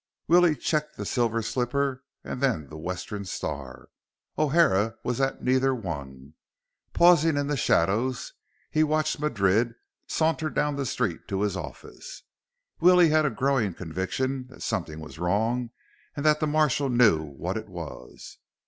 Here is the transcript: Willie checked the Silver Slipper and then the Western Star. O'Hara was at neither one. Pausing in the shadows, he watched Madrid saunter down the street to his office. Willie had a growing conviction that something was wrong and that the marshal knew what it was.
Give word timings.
Willie 0.27 0.55
checked 0.55 0.97
the 0.97 1.05
Silver 1.05 1.43
Slipper 1.43 2.03
and 2.23 2.41
then 2.41 2.69
the 2.69 2.75
Western 2.75 3.23
Star. 3.23 3.89
O'Hara 4.35 4.95
was 5.03 5.21
at 5.21 5.43
neither 5.43 5.75
one. 5.75 6.33
Pausing 6.93 7.37
in 7.37 7.45
the 7.45 7.55
shadows, 7.55 8.33
he 8.71 8.83
watched 8.83 9.19
Madrid 9.19 9.75
saunter 10.07 10.49
down 10.49 10.75
the 10.75 10.87
street 10.87 11.27
to 11.27 11.41
his 11.41 11.55
office. 11.55 12.23
Willie 12.79 13.09
had 13.09 13.27
a 13.27 13.29
growing 13.29 13.75
conviction 13.75 14.47
that 14.47 14.63
something 14.63 14.99
was 15.01 15.19
wrong 15.19 15.69
and 16.15 16.25
that 16.25 16.39
the 16.39 16.47
marshal 16.47 16.89
knew 16.89 17.21
what 17.21 17.55
it 17.55 17.69
was. 17.69 18.39